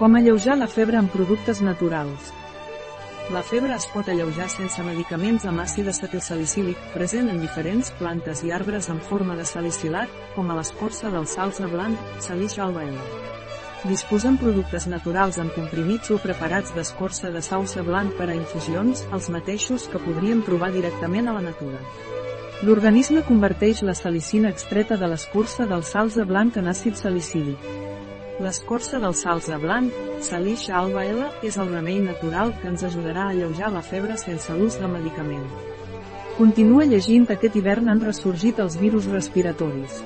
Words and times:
Com 0.00 0.14
alleujar 0.16 0.54
la 0.56 0.64
febre 0.64 0.96
amb 0.96 1.10
productes 1.12 1.58
naturals. 1.60 2.30
La 3.34 3.42
febre 3.44 3.74
es 3.76 3.84
pot 3.92 4.06
alleujar 4.08 4.46
sense 4.48 4.80
medicaments 4.86 5.44
amb 5.44 5.60
àcid 5.60 5.90
acetilsalicílic, 5.92 6.78
present 6.94 7.28
en 7.28 7.42
diferents 7.42 7.90
plantes 7.98 8.40
i 8.48 8.48
arbres 8.56 8.88
en 8.88 9.02
forma 9.10 9.36
de 9.36 9.44
salicilat, 9.44 10.08
com 10.32 10.48
a 10.48 10.56
l'escorça 10.56 11.12
del 11.12 11.28
salsa 11.28 11.68
blanc, 11.68 12.00
salix 12.24 12.56
albaela. 12.56 13.04
Disposen 13.90 14.40
productes 14.40 14.88
naturals 14.88 15.36
en 15.44 15.52
comprimits 15.52 16.08
o 16.16 16.16
preparats 16.24 16.72
d'escorça 16.72 17.28
de 17.36 17.44
sauce 17.44 17.84
blanc 17.84 18.16
per 18.16 18.30
a 18.30 18.38
infusions, 18.38 19.04
els 19.12 19.28
mateixos 19.28 19.84
que 19.92 20.00
podríem 20.00 20.40
trobar 20.48 20.72
directament 20.72 21.28
a 21.28 21.36
la 21.36 21.44
natura. 21.44 21.84
L'organisme 22.64 23.20
converteix 23.28 23.84
la 23.84 23.98
salicina 24.00 24.48
extreta 24.48 24.96
de 24.96 25.12
l'escorça 25.12 25.68
del 25.68 25.84
salsa 25.84 26.24
blanc 26.24 26.56
en 26.56 26.72
àcid 26.72 26.96
salicílic. 26.96 27.89
L'escorça 28.40 28.96
del 29.02 29.12
salsa 29.12 29.58
blanc, 29.60 29.96
Salix 30.24 30.62
alba-L, 30.72 31.26
és 31.44 31.58
el 31.60 31.68
remei 31.74 31.98
natural 32.00 32.54
que 32.60 32.70
ens 32.70 32.84
ajudarà 32.88 33.26
a 33.26 33.34
alleujar 33.34 33.68
la 33.74 33.82
febre 33.84 34.16
sense 34.22 34.56
l'ús 34.56 34.78
de 34.80 34.88
medicament. 34.88 35.44
Continua 36.38 36.86
llegint 36.88 37.28
aquest 37.28 37.60
hivern 37.60 37.92
han 37.92 38.00
ressorgit 38.06 38.62
els 38.64 38.78
virus 38.80 39.10
respiratoris. 39.12 40.00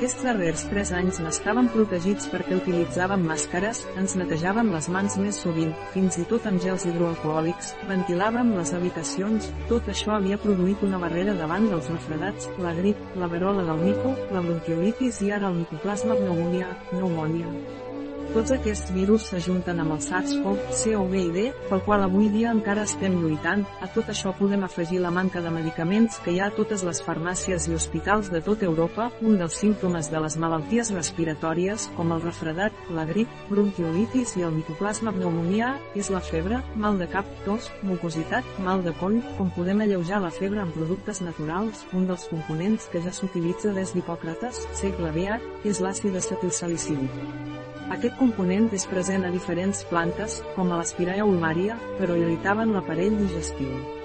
Aquests 0.00 0.22
darrers 0.24 0.60
3 0.70 0.90
anys 0.96 1.18
n'estàvem 1.20 1.66
protegits 1.74 2.30
perquè 2.32 2.56
utilitzàvem 2.56 3.26
màscares, 3.28 3.82
ens 4.00 4.14
netejàvem 4.16 4.70
les 4.72 4.88
mans 4.94 5.16
més 5.20 5.40
sovint, 5.44 5.74
fins 5.92 6.16
i 6.22 6.24
tot 6.30 6.46
amb 6.48 6.64
gels 6.64 6.86
hidroalcohòlics, 6.88 7.74
ventilàvem 7.90 8.54
les 8.56 8.72
habitacions, 8.78 9.50
tot 9.68 9.92
això 9.92 10.14
havia 10.16 10.40
produït 10.40 10.80
una 10.88 11.02
barrera 11.04 11.36
davant 11.42 11.68
dels 11.68 11.92
refredats, 11.92 12.48
la 12.64 12.72
grip, 12.80 13.04
la 13.20 13.28
verola 13.28 13.68
del 13.68 13.84
mico, 13.90 14.16
la 14.32 14.40
bronquiolitis 14.48 15.20
i 15.28 15.30
ara 15.36 15.52
el 15.52 15.60
micoplasma 15.60 16.16
pneumònia, 16.16 16.72
pneumònia. 16.94 17.89
Tots 18.30 18.52
aquests 18.54 18.92
virus 18.94 19.24
s'ajunten 19.26 19.80
amb 19.82 19.96
el 19.96 20.02
SARS-CoV-CoV 20.04 21.14
i 21.40 21.46
pel 21.66 21.80
qual 21.82 22.04
avui 22.04 22.28
dia 22.30 22.52
encara 22.54 22.84
estem 22.86 23.16
lluitant. 23.18 23.64
A 23.82 23.88
tot 23.90 24.12
això 24.12 24.30
podem 24.38 24.62
afegir 24.62 25.00
la 25.02 25.10
manca 25.10 25.42
de 25.42 25.50
medicaments 25.50 26.20
que 26.22 26.30
hi 26.30 26.38
ha 26.38 26.46
a 26.46 26.54
totes 26.54 26.84
les 26.86 27.00
farmàcies 27.02 27.66
i 27.66 27.74
hospitals 27.74 28.30
de 28.30 28.38
tota 28.46 28.68
Europa, 28.68 29.08
un 29.26 29.34
dels 29.40 29.58
símptomes 29.58 30.12
de 30.12 30.22
les 30.22 30.38
malalties 30.38 30.92
respiratòries, 30.94 31.88
com 31.96 32.14
el 32.14 32.22
refredat, 32.22 32.78
la 32.94 33.08
grip, 33.10 33.34
bronquiolitis 33.50 34.36
i 34.38 34.46
el 34.46 34.54
micoplasma 34.60 35.10
pneumònia, 35.18 35.74
és 35.98 36.14
la 36.14 36.22
febre, 36.22 36.62
mal 36.78 37.02
de 37.02 37.10
cap, 37.10 37.26
tos, 37.48 37.66
mucositat, 37.82 38.46
mal 38.62 38.86
de 38.86 38.94
coll, 39.02 39.18
com 39.40 39.50
podem 39.58 39.82
alleujar 39.82 40.22
la 40.22 40.30
febre 40.30 40.62
amb 40.62 40.78
productes 40.78 41.18
naturals, 41.26 41.82
un 41.90 42.06
dels 42.06 42.30
components 42.30 42.86
que 42.94 43.02
ja 43.02 43.10
s'utilitza 43.10 43.74
des 43.74 43.90
d'Hipòcrates, 43.90 44.68
segle 44.78 45.10
VIH, 45.18 45.40
és 45.66 45.82
l'àcid 45.82 46.22
acetilsalicílic. 46.22 47.48
Aquest 47.90 48.19
component 48.20 48.68
és 48.76 48.84
present 48.90 49.24
a 49.24 49.32
diferents 49.32 49.80
plantes, 49.88 50.40
com 50.56 50.68
a 50.68 50.82
l'aspiraea 50.82 51.24
ulmaria, 51.24 51.78
però 51.96 52.18
irritaven 52.20 52.76
l'aparell 52.76 53.16
digestiu. 53.24 53.99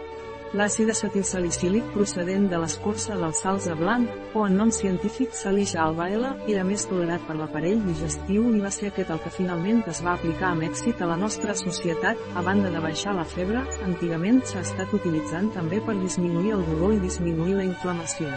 L'àcid 0.53 0.91
acetilsalicílic 0.91 1.87
procedent 1.93 2.45
de 2.51 2.59
l'escorça 2.61 3.15
del 3.17 3.33
salsa 3.33 3.73
blanc, 3.75 4.11
o 4.37 4.45
en 4.45 4.55
nom 4.59 4.71
científic 4.71 5.33
salix 5.33 5.73
alba-L, 5.75 6.29
era 6.47 6.63
més 6.63 6.85
tolerat 6.87 7.23
per 7.27 7.35
l'aparell 7.39 7.81
digestiu 7.87 8.45
i 8.53 8.61
va 8.61 8.71
ser 8.71 8.91
aquest 8.91 9.09
el 9.15 9.23
que 9.23 9.33
finalment 9.33 9.81
es 9.91 10.03
va 10.05 10.13
aplicar 10.13 10.51
amb 10.51 10.67
èxit 10.69 11.01
a 11.01 11.09
la 11.09 11.17
nostra 11.17 11.55
societat, 11.57 12.21
a 12.35 12.45
banda 12.45 12.69
de 12.71 12.83
baixar 12.83 13.15
la 13.17 13.25
febre, 13.25 13.65
antigament 13.87 14.43
s'ha 14.45 14.61
estat 14.61 14.93
utilitzant 14.93 15.49
també 15.57 15.81
per 15.81 15.97
disminuir 15.97 16.53
el 16.59 16.63
dolor 16.69 16.93
i 16.93 17.01
disminuir 17.03 17.57
la 17.57 17.67
inflamació. 17.71 18.29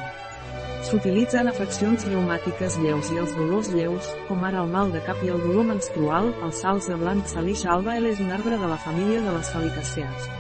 S'utilitza 0.88 1.42
en 1.42 1.52
afeccions 1.52 2.06
reumàtiques 2.08 2.78
lleus 2.80 3.12
i 3.12 3.18
els 3.20 3.34
dolors 3.36 3.68
lleus, 3.74 4.10
com 4.26 4.42
ara 4.48 4.62
el 4.64 4.72
mal 4.72 4.94
de 4.94 5.04
cap 5.04 5.20
i 5.26 5.28
el 5.34 5.42
dolor 5.44 5.68
menstrual, 5.74 6.32
el 6.42 6.54
salsa 6.64 6.96
blanc 6.96 7.28
salix 7.28 7.66
alba 7.68 7.98
és 8.00 8.22
un 8.24 8.32
arbre 8.32 8.56
de 8.56 8.74
la 8.74 8.80
família 8.88 9.20
de 9.20 9.34
les 9.36 9.52
salicàcees. 9.52 10.30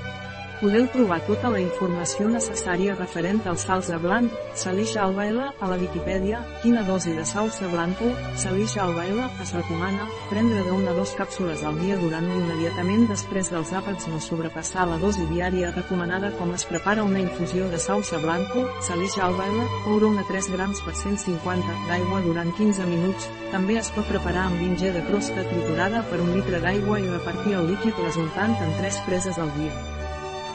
Podeu 0.58 0.88
trobar 0.90 1.20
tota 1.22 1.52
la 1.54 1.60
informació 1.62 2.24
necessària 2.26 2.96
referent 2.96 3.44
al 3.46 3.54
salsa 3.62 3.94
blanc, 4.02 4.32
salix 4.58 4.96
alba 4.98 5.26
a 5.28 5.66
la 5.70 5.76
Viquipèdia, 5.78 6.40
quina 6.64 6.82
dosi 6.82 7.12
de 7.14 7.22
salsa 7.22 7.68
blanco, 7.70 8.08
salix 8.34 8.74
alba 8.76 9.04
es 9.06 9.52
recomana, 9.54 10.08
prendre 10.30 10.64
de 10.64 10.72
una 10.74 10.90
a 10.90 10.94
dos 10.96 11.12
càpsules 11.14 11.62
al 11.62 11.78
dia 11.78 11.96
durant 12.00 12.26
immediatament 12.26 13.06
després 13.06 13.50
dels 13.52 13.70
àpats 13.70 14.08
no 14.10 14.18
sobrepassar 14.18 14.88
la 14.90 14.98
dosi 14.98 15.28
diària 15.30 15.70
recomanada 15.76 16.32
com 16.40 16.50
es 16.54 16.66
prepara 16.66 17.04
una 17.04 17.20
infusió 17.20 17.68
de 17.70 17.78
salsa 17.78 18.18
blanco, 18.18 18.66
salix 18.82 19.14
alba 19.18 19.46
coure 19.84 20.10
una 20.10 20.26
3 20.26 20.50
grams 20.56 20.82
per 20.82 20.96
150 20.96 21.78
d'aigua 21.86 22.20
durant 22.26 22.50
15 22.58 22.82
minuts, 22.90 23.30
també 23.52 23.78
es 23.78 23.92
pot 23.94 24.10
preparar 24.10 24.48
amb 24.48 24.58
vinge 24.58 24.90
de 24.90 25.06
crosta 25.06 25.46
triturada 25.52 26.02
per 26.10 26.18
un 26.18 26.34
litre 26.34 26.58
d'aigua 26.58 26.98
i 26.98 27.06
repartir 27.06 27.54
el 27.54 27.70
líquid 27.70 27.94
resultant 28.02 28.58
en 28.58 28.74
3 28.82 29.00
preses 29.06 29.38
al 29.38 29.54
dia. 29.54 30.07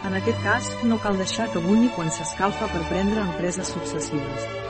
En 0.03 0.17
aquest 0.17 0.41
cas, 0.43 0.67
no 0.83 0.97
cal 0.99 1.15
deixar 1.21 1.47
que 1.53 1.63
bulli 1.63 1.87
quan 1.95 2.11
s'escalfa 2.11 2.67
per 2.73 2.83
prendre 2.89 3.23
empreses 3.23 3.71
successives. 3.71 4.62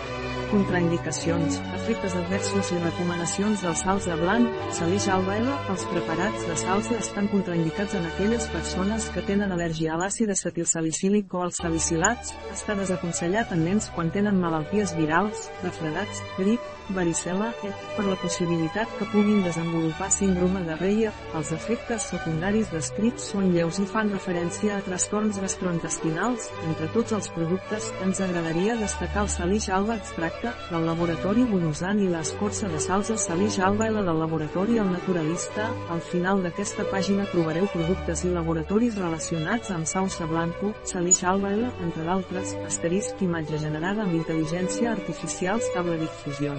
Contraindicacions, 0.53 1.55
efectes 1.73 2.13
adversos 2.13 2.67
i 2.75 2.75
recomanacions 2.77 3.63
del 3.65 3.73
salsa 3.73 4.13
blanc, 4.19 4.51
salix 4.77 5.07
albaela, 5.09 5.55
els 5.73 5.85
preparats 5.89 6.43
de 6.45 6.57
salsa 6.61 6.99
estan 6.99 7.25
contraindicats 7.31 7.95
en 7.97 8.05
aquelles 8.05 8.45
persones 8.53 9.07
que 9.15 9.23
tenen 9.25 9.55
al·lèrgia 9.55 9.95
a 9.95 9.97
l'àcid 10.03 10.29
acetilsalicílic 10.29 11.33
o 11.33 11.41
als 11.47 11.57
salicilats, 11.63 12.35
està 12.53 12.77
desaconsellat 12.77 13.55
en 13.57 13.65
nens 13.65 13.89
quan 13.95 14.13
tenen 14.13 14.37
malalties 14.43 14.93
virals, 14.93 15.47
refredats, 15.63 16.21
grip, 16.37 16.69
varicela, 16.93 17.49
et, 17.63 17.89
per 17.95 18.05
la 18.05 18.19
possibilitat 18.21 18.93
que 18.99 19.09
puguin 19.09 19.41
desenvolupar 19.41 20.11
síndrome 20.13 20.61
de 20.67 20.77
Reia, 20.77 21.13
els 21.33 21.49
efectes 21.55 22.09
secundaris 22.11 22.69
descrits 22.75 23.31
són 23.31 23.49
lleus 23.55 23.79
i 23.81 23.87
fan 23.89 24.11
referència 24.13 24.77
a 24.77 24.85
trastorns 24.85 25.41
gastrointestinals, 25.41 26.51
entre 26.67 26.91
tots 26.93 27.15
els 27.17 27.31
productes, 27.33 27.89
ens 28.05 28.21
agradaria 28.21 28.77
destacar 28.77 29.25
el 29.25 29.31
salix 29.31 29.71
alba 29.71 29.97
extracte 29.97 30.42
producte, 30.43 30.69
del 30.69 30.85
laboratori 30.85 31.43
Bonosan 31.43 31.99
i 31.99 32.09
l'escorça 32.09 32.67
de 32.67 32.79
salsa 32.79 33.15
Salix 33.17 33.59
Alba 33.59 33.87
i 33.87 33.93
la 33.93 34.03
del 34.03 34.19
laboratori 34.19 34.77
El 34.77 34.91
Naturalista, 34.91 35.69
al 35.89 36.01
final 36.01 36.43
d'aquesta 36.43 36.83
pàgina 36.91 37.25
trobareu 37.31 37.67
productes 37.71 38.23
i 38.25 38.29
laboratoris 38.33 38.97
relacionats 38.97 39.71
amb 39.71 39.85
sausa 39.85 40.25
blanco, 40.25 40.73
Salix 40.83 41.23
Alba 41.23 41.53
entre 41.53 42.03
d'altres, 42.03 42.55
asterisc 42.65 43.21
imatge 43.21 43.57
generada 43.59 44.03
amb 44.03 44.15
intel·ligència 44.15 44.91
artificial 44.91 45.59
estable 45.59 45.97
difusió. 45.97 46.53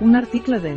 Un 0.00 0.14
article 0.16 0.60
de 0.60 0.76